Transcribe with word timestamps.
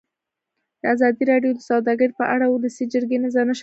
ازادي 0.93 1.23
راډیو 1.31 1.51
د 1.55 1.59
سوداګري 1.69 2.13
په 2.19 2.25
اړه 2.33 2.45
د 2.47 2.51
ولسي 2.55 2.85
جرګې 2.93 3.17
نظرونه 3.25 3.51
شریک 3.51 3.55
کړي. 3.55 3.59